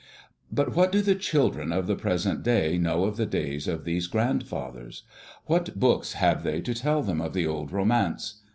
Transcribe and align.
But 0.51 0.73
what 0.75 0.91
do 0.91 1.03
the 1.03 1.13
children 1.13 1.71
of 1.71 1.85
the 1.85 1.95
present 1.95 2.41
day 2.41 2.79
know 2.79 3.03
of 3.03 3.17
the 3.17 3.27
days 3.27 3.67
of 3.67 3.83
these 3.85 4.07
grandfathers? 4.07 5.03
What 5.45 5.79
books 5.79 6.13
have 6.13 6.41
they 6.41 6.59
to 6.59 6.73
tell 6.73 7.03
them 7.03 7.21
of 7.21 7.33
the 7.35 7.45
old 7.45 7.71
romance? 7.71 8.41